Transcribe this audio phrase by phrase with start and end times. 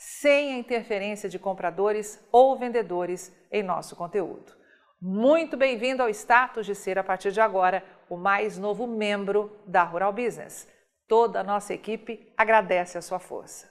[0.00, 4.56] sem a interferência de compradores ou vendedores em nosso conteúdo.
[4.98, 9.82] Muito bem-vindo ao status de ser, a partir de agora, o mais novo membro da
[9.82, 10.66] Rural Business.
[11.06, 13.70] Toda a nossa equipe agradece a sua força.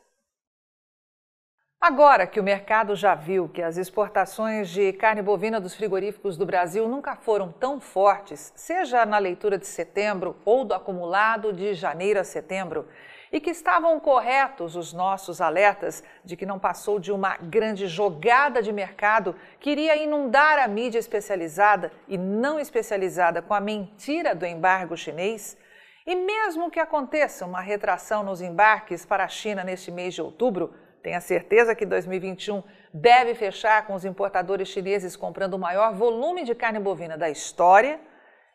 [1.81, 6.45] Agora que o mercado já viu que as exportações de carne bovina dos frigoríficos do
[6.45, 12.19] Brasil nunca foram tão fortes, seja na leitura de setembro ou do acumulado de janeiro
[12.19, 12.87] a setembro,
[13.31, 18.61] e que estavam corretos os nossos alertas de que não passou de uma grande jogada
[18.61, 24.45] de mercado que iria inundar a mídia especializada e não especializada com a mentira do
[24.45, 25.57] embargo chinês?
[26.05, 30.73] E mesmo que aconteça uma retração nos embarques para a China neste mês de outubro,
[31.03, 32.63] tenha certeza que 2021
[32.93, 37.99] deve fechar com os importadores chineses comprando o maior volume de carne bovina da história.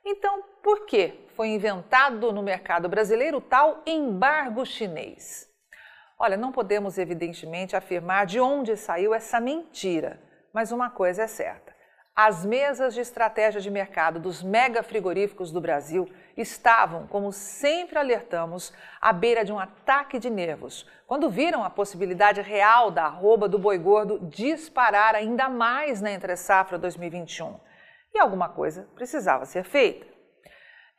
[0.05, 5.49] Então, por que foi inventado no mercado brasileiro o tal embargo chinês?
[6.19, 10.21] Olha, não podemos evidentemente afirmar de onde saiu essa mentira,
[10.53, 11.75] mas uma coisa é certa.
[12.17, 18.73] As mesas de estratégia de mercado dos mega frigoríficos do Brasil estavam, como sempre alertamos,
[19.01, 23.59] à beira de um ataque de nervos, quando viram a possibilidade real da arroba do
[23.59, 27.59] boi gordo disparar ainda mais na entre-safra 2021.
[28.15, 30.07] E alguma coisa precisava ser feita.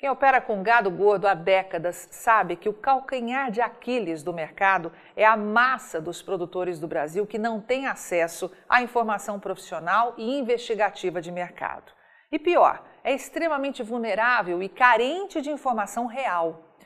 [0.06, 4.92] Quem opera com gado gordo há décadas sabe que o calcanhar de Aquiles do mercado
[5.16, 10.38] é a massa dos produtores do Brasil que não tem acesso à informação profissional e
[10.38, 11.92] investigativa de mercado.
[12.32, 16.78] E pior, é extremamente vulnerável e carente de informação real.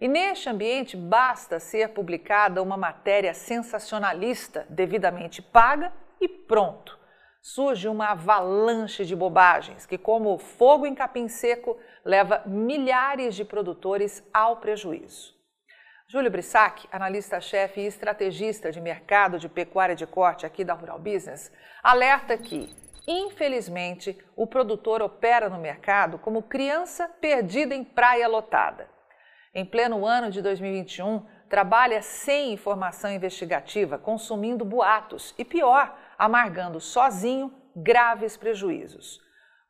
[0.00, 6.97] E neste ambiente basta ser publicada uma matéria sensacionalista devidamente paga e pronto
[7.54, 14.22] surge uma avalanche de bobagens que, como fogo em capim seco, leva milhares de produtores
[14.34, 15.34] ao prejuízo.
[16.06, 21.50] Júlio Brissac, analista-chefe e estrategista de mercado de pecuária de corte aqui da Rural Business,
[21.82, 22.68] alerta que,
[23.06, 28.90] infelizmente, o produtor opera no mercado como criança perdida em praia lotada.
[29.54, 37.52] Em pleno ano de 2021, trabalha sem informação investigativa, consumindo boatos e, pior, amargando sozinho
[37.74, 39.20] graves prejuízos.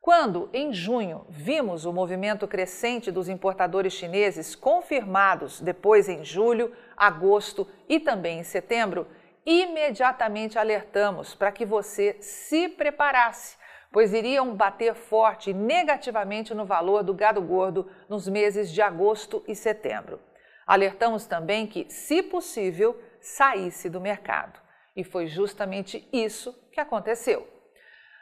[0.01, 7.69] Quando, em junho, vimos o movimento crescente dos importadores chineses confirmados depois em julho, agosto
[7.89, 9.07] e também em setembro,
[9.45, 13.57] imediatamente alertamos para que você se preparasse,
[13.93, 19.55] pois iriam bater forte negativamente no valor do gado gordo nos meses de agosto e
[19.55, 20.21] setembro.
[20.69, 24.61] Alertamos também que, se possível, saísse do mercado.
[24.95, 27.49] E foi justamente isso que aconteceu.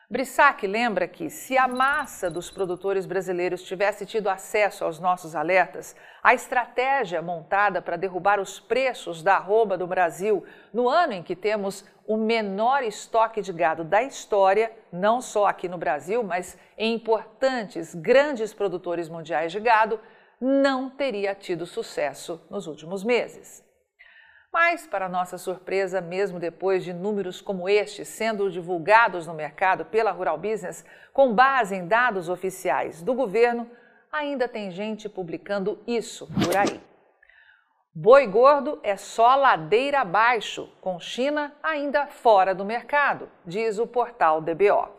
[0.09, 5.97] Brissac lembra que, se a massa dos produtores brasileiros tivesse tido acesso aos nossos alertas,
[6.23, 11.35] a estratégia montada para derrubar os preços da arroba do Brasil no ano em que
[11.35, 16.95] temos o menor estoque de gado da história, não só aqui no Brasil, mas em
[16.95, 19.99] importantes grandes produtores mundiais de gado,
[20.41, 23.65] não teria tido sucesso nos últimos meses.
[24.53, 30.11] Mas, para nossa surpresa, mesmo depois de números como este sendo divulgados no mercado pela
[30.11, 33.71] Rural Business, com base em dados oficiais do governo,
[34.11, 36.81] ainda tem gente publicando isso por aí.
[37.94, 44.41] Boi gordo é só ladeira abaixo, com China ainda fora do mercado, diz o portal
[44.41, 44.91] DBO.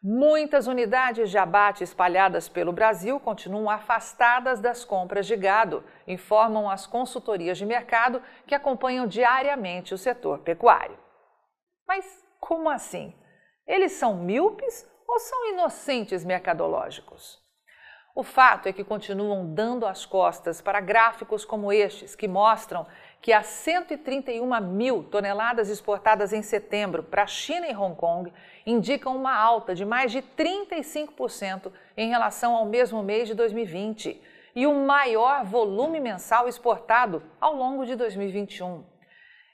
[0.00, 6.86] Muitas unidades de abate espalhadas pelo Brasil continuam afastadas das compras de gado, informam as
[6.86, 10.96] consultorias de mercado que acompanham diariamente o setor pecuário.
[11.86, 13.12] Mas como assim?
[13.66, 17.42] Eles são míopes ou são inocentes mercadológicos?
[18.14, 22.86] O fato é que continuam dando as costas para gráficos como estes, que mostram
[23.20, 28.32] que as 131 mil toneladas exportadas em setembro para a China e Hong Kong
[28.64, 34.22] indicam uma alta de mais de 35% em relação ao mesmo mês de 2020.
[34.54, 38.84] e o maior volume mensal exportado ao longo de 2021.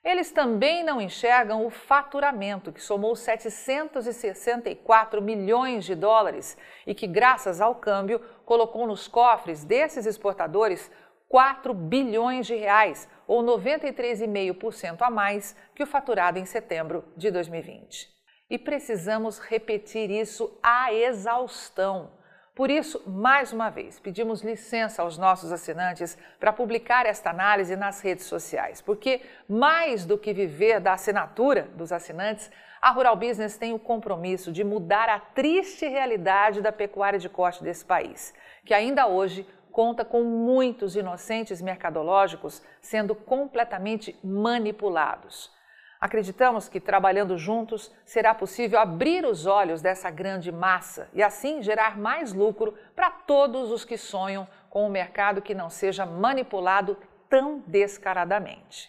[0.02, 6.56] Eles também não enxergam o faturamento, que somou 764 milhões de dólares
[6.87, 10.90] e que, graças ao câmbio, colocou nos cofres desses exportadores
[11.29, 18.09] 4 bilhões de reais, ou 93,5% a mais que o faturado em setembro de 2020.
[18.50, 22.12] E precisamos repetir isso à exaustão.
[22.55, 28.00] Por isso, mais uma vez, pedimos licença aos nossos assinantes para publicar esta análise nas
[28.00, 32.49] redes sociais, porque mais do que viver da assinatura dos assinantes,
[32.81, 37.65] a Rural Business tem o compromisso de mudar a triste realidade da pecuária de corte
[37.65, 38.32] desse país,
[38.65, 39.44] que ainda hoje
[39.75, 45.53] conta com muitos inocentes mercadológicos sendo completamente manipulados.
[46.00, 51.99] Acreditamos que, trabalhando juntos, será possível abrir os olhos dessa grande massa e, assim, gerar
[51.99, 56.97] mais lucro para todos os que sonham com um mercado que não seja manipulado
[57.29, 58.88] tão descaradamente.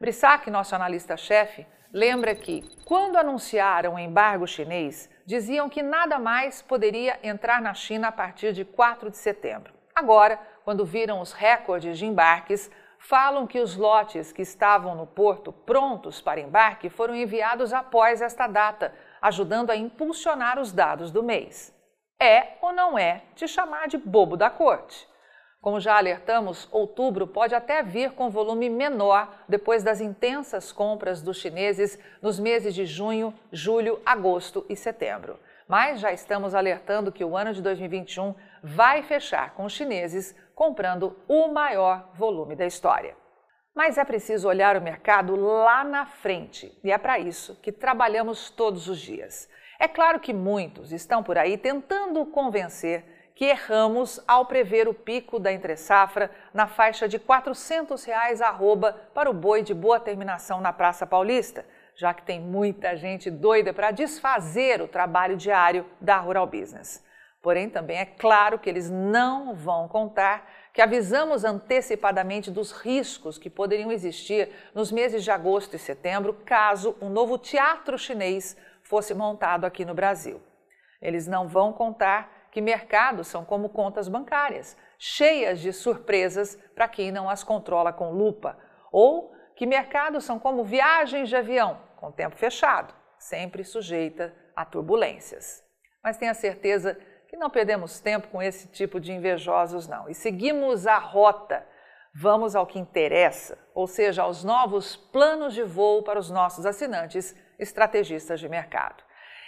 [0.00, 7.18] Brissac, nosso analista-chefe, lembra que, quando anunciaram o embargo chinês, diziam que nada mais poderia
[7.22, 9.77] entrar na China a partir de 4 de setembro.
[9.98, 15.52] Agora, quando viram os recordes de embarques, falam que os lotes que estavam no porto
[15.52, 21.74] prontos para embarque foram enviados após esta data, ajudando a impulsionar os dados do mês.
[22.16, 25.08] É ou não é te chamar de bobo da corte?
[25.60, 31.38] Como já alertamos, outubro pode até vir com volume menor depois das intensas compras dos
[31.38, 35.40] chineses nos meses de junho, julho, agosto e setembro.
[35.68, 41.16] Mas já estamos alertando que o ano de 2021 vai fechar com os chineses comprando
[41.28, 43.14] o maior volume da história.
[43.74, 48.48] Mas é preciso olhar o mercado lá na frente e é para isso que trabalhamos
[48.50, 49.48] todos os dias.
[49.78, 53.04] É claro que muitos estão por aí tentando convencer
[53.36, 59.30] que erramos ao prever o pico da entre-safra na faixa de 400 reais arroba para
[59.30, 61.64] o boi de boa terminação na Praça Paulista,
[61.98, 67.04] já que tem muita gente doida para desfazer o trabalho diário da Rural Business.
[67.42, 73.50] Porém, também é claro que eles não vão contar que avisamos antecipadamente dos riscos que
[73.50, 79.64] poderiam existir nos meses de agosto e setembro caso um novo teatro chinês fosse montado
[79.64, 80.40] aqui no Brasil.
[81.02, 87.10] Eles não vão contar que mercados são como contas bancárias, cheias de surpresas para quem
[87.10, 88.56] não as controla com lupa,
[88.92, 95.62] ou que mercados são como viagens de avião, com tempo fechado, sempre sujeita a turbulências.
[96.02, 96.98] Mas tenha certeza
[97.28, 100.08] que não perdemos tempo com esse tipo de invejosos, não.
[100.08, 101.66] E seguimos a rota.
[102.14, 107.36] Vamos ao que interessa, ou seja, aos novos planos de voo para os nossos assinantes
[107.58, 109.04] estrategistas de mercado.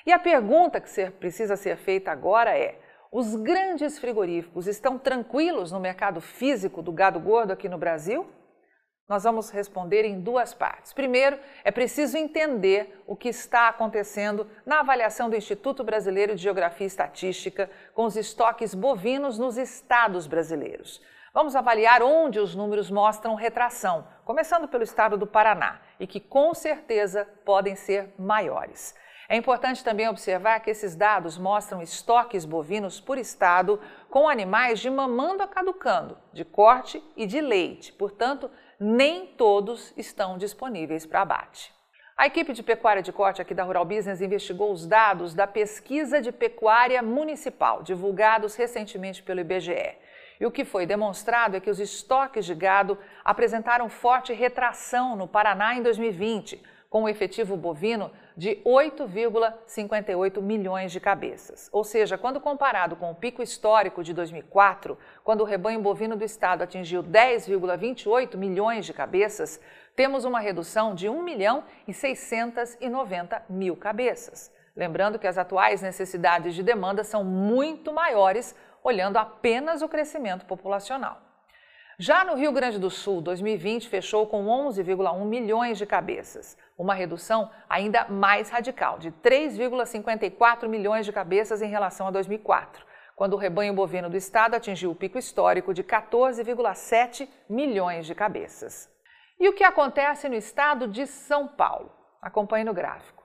[0.06, 2.78] E a pergunta que precisa ser feita agora é:
[3.10, 8.30] os grandes frigoríficos estão tranquilos no mercado físico do gado gordo aqui no Brasil?
[9.10, 10.92] Nós vamos responder em duas partes.
[10.92, 16.84] Primeiro, é preciso entender o que está acontecendo na avaliação do Instituto Brasileiro de Geografia
[16.84, 21.02] e Estatística com os estoques bovinos nos estados brasileiros.
[21.34, 26.54] Vamos avaliar onde os números mostram retração, começando pelo estado do Paraná, e que com
[26.54, 28.94] certeza podem ser maiores.
[29.28, 34.90] É importante também observar que esses dados mostram estoques bovinos por estado com animais de
[34.90, 37.92] mamando a caducando, de corte e de leite.
[37.92, 41.70] Portanto, nem todos estão disponíveis para abate.
[42.16, 46.20] A equipe de pecuária de corte aqui da Rural Business investigou os dados da pesquisa
[46.20, 49.96] de pecuária municipal, divulgados recentemente pelo IBGE.
[50.40, 55.28] E o que foi demonstrado é que os estoques de gado apresentaram forte retração no
[55.28, 58.10] Paraná em 2020, com o efetivo bovino
[58.40, 61.68] de 8,58 milhões de cabeças.
[61.70, 66.24] Ou seja, quando comparado com o pico histórico de 2004, quando o rebanho bovino do
[66.24, 69.60] estado atingiu 10,28 milhões de cabeças,
[69.94, 74.50] temos uma redução de 1 milhão e 690 mil cabeças.
[74.74, 81.29] Lembrando que as atuais necessidades de demanda são muito maiores, olhando apenas o crescimento populacional.
[82.02, 87.50] Já no Rio Grande do Sul, 2020 fechou com 11,1 milhões de cabeças, uma redução
[87.68, 93.74] ainda mais radical, de 3,54 milhões de cabeças em relação a 2004, quando o rebanho
[93.74, 98.88] bovino do estado atingiu o pico histórico de 14,7 milhões de cabeças.
[99.38, 101.92] E o que acontece no estado de São Paulo?
[102.22, 103.22] Acompanhe no gráfico.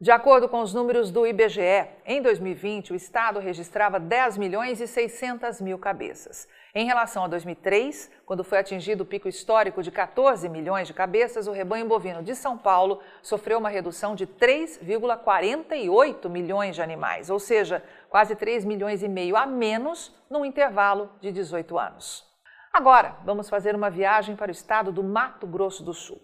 [0.00, 4.86] De acordo com os números do IBGE, em 2020 o estado registrava 10 milhões e
[4.86, 6.48] 600 mil cabeças.
[6.76, 11.46] Em relação a 2003, quando foi atingido o pico histórico de 14 milhões de cabeças,
[11.46, 17.38] o rebanho bovino de São Paulo sofreu uma redução de 3,48 milhões de animais, ou
[17.38, 22.28] seja, quase 3 milhões e meio a menos num intervalo de 18 anos.
[22.72, 26.20] Agora, vamos fazer uma viagem para o estado do Mato Grosso do Sul.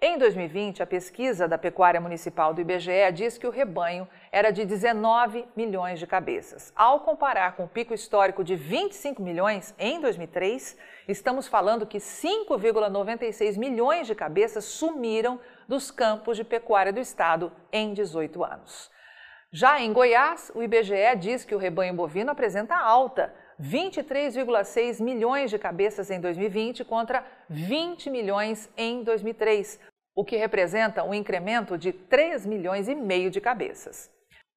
[0.00, 4.64] Em 2020, a pesquisa da Pecuária Municipal do IBGE diz que o rebanho era de
[4.64, 6.72] 19 milhões de cabeças.
[6.76, 10.78] Ao comparar com o pico histórico de 25 milhões em 2003,
[11.08, 17.92] estamos falando que 5,96 milhões de cabeças sumiram dos campos de pecuária do estado em
[17.92, 18.92] 18 anos.
[19.50, 25.58] Já em Goiás, o IBGE diz que o rebanho bovino apresenta alta, 23,6 milhões de
[25.58, 29.80] cabeças em 2020 contra 20 milhões em 2003,
[30.14, 34.10] o que representa um incremento de 3 milhões e meio de cabeças.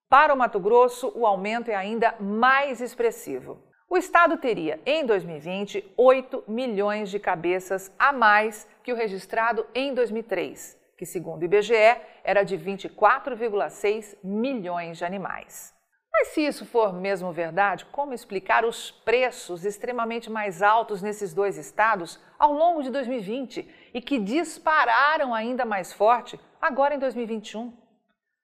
[0.10, 3.64] Para o Mato Grosso, o aumento é ainda mais expressivo.
[3.90, 9.94] O estado teria, em 2020, 8 milhões de cabeças a mais que o registrado em
[9.94, 15.74] 2003, que, segundo o IBGE, era de 24,6 milhões de animais.
[16.14, 21.58] Mas se isso for mesmo verdade, como explicar os preços extremamente mais altos nesses dois
[21.58, 27.76] estados ao longo de 2020 e que dispararam ainda mais forte agora em 2021?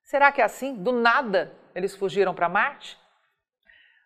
[0.02, 2.98] Será que é assim, do nada, eles fugiram para Marte?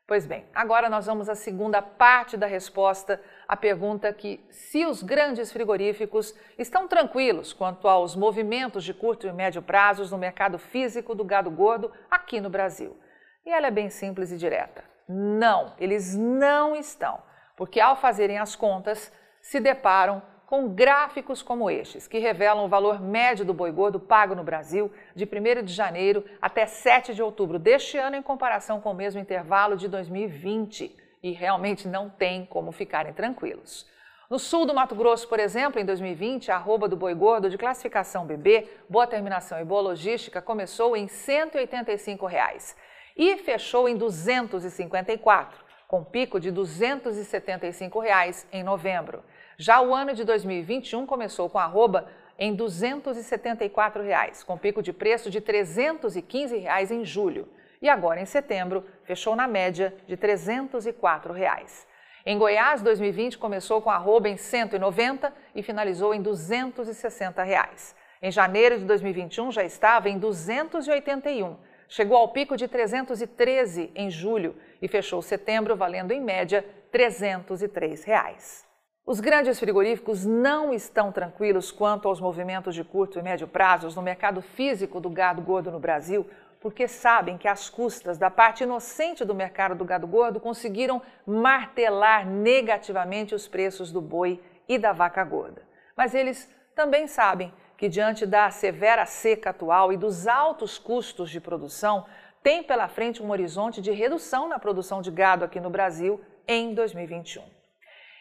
[0.04, 5.02] Pois bem, agora nós vamos à segunda parte da resposta à pergunta que se os
[5.02, 11.14] grandes frigoríficos estão tranquilos quanto aos movimentos de curto e médio prazos no mercado físico
[11.14, 12.96] do gado gordo aqui no Brasil.
[13.44, 14.84] E ela é bem simples e direta.
[15.08, 17.20] Não, eles não estão,
[17.56, 23.00] porque ao fazerem as contas, se deparam com gráficos como estes, que revelam o valor
[23.00, 27.58] médio do boi gordo pago no Brasil de 1 de janeiro até 7 de outubro
[27.58, 30.94] deste ano, em comparação com o mesmo intervalo de 2020.
[31.22, 33.86] E realmente não tem como ficarem tranquilos.
[34.28, 37.58] No sul do Mato Grosso, por exemplo, em 2020, a arroba do boi gordo de
[37.58, 42.76] classificação BB, boa terminação e boa logística começou em 185 reais
[43.16, 49.22] e fechou em 254, com pico de 275 reais em novembro.
[49.56, 55.30] Já o ano de 2021 começou com arroba em 274 reais, com pico de preço
[55.30, 57.48] de 315 reais em julho.
[57.80, 61.86] E agora, em setembro, fechou na média de 304 reais.
[62.24, 67.96] Em Goiás, 2020 começou com arroba em 190 e finalizou em 260 reais.
[68.22, 71.56] Em janeiro de 2021 já estava em 281
[71.92, 78.66] chegou ao pico de 313 em julho e fechou setembro valendo em média 303 reais.
[79.04, 84.00] Os grandes frigoríficos não estão tranquilos quanto aos movimentos de curto e médio prazos no
[84.00, 86.26] mercado físico do gado gordo no Brasil,
[86.62, 92.26] porque sabem que as custas da parte inocente do mercado do gado gordo conseguiram martelar
[92.26, 95.60] negativamente os preços do boi e da vaca gorda.
[95.94, 101.40] Mas eles também sabem que, diante da severa seca atual e dos altos custos de
[101.40, 102.06] produção,
[102.40, 106.74] tem pela frente um horizonte de redução na produção de gado aqui no Brasil em
[106.74, 107.42] 2021.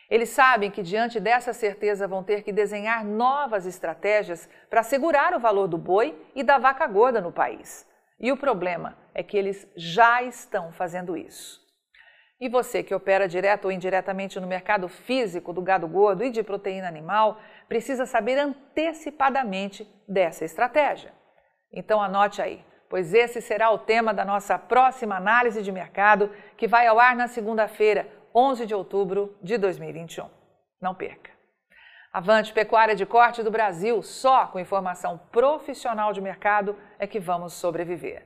[0.09, 5.39] Eles sabem que, diante dessa certeza, vão ter que desenhar novas estratégias para segurar o
[5.39, 7.87] valor do boi e da vaca gorda no país.
[8.19, 11.61] E o problema é que eles já estão fazendo isso.
[12.41, 16.41] E você que opera direto ou indiretamente no mercado físico do gado gordo e de
[16.41, 21.13] proteína animal, precisa saber antecipadamente dessa estratégia.
[21.71, 26.67] Então anote aí, pois esse será o tema da nossa próxima análise de mercado, que
[26.67, 30.27] vai ao ar na segunda-feira, 11 de outubro de 2021.
[30.81, 31.29] Não perca.
[32.11, 37.53] Avante Pecuária de Corte do Brasil, só com informação profissional de mercado é que vamos
[37.53, 38.25] sobreviver.